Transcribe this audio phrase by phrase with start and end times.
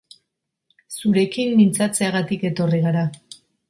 [0.95, 3.09] Zurekin mintzatzeagatik etorri gara.